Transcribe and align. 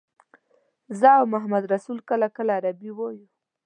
زه 0.99 1.09
او 1.19 1.23
محمدرسول 1.33 1.97
کله 2.09 2.27
کله 2.35 2.51
عربي 2.59 2.91
وایو. 2.93 3.25